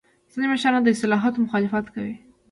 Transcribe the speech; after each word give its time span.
ځینې 0.31 0.45
مشران 0.51 0.81
د 0.83 0.87
اصلاحاتو 0.95 1.43
مخالفت 1.45 1.85
کوي. 1.95 2.15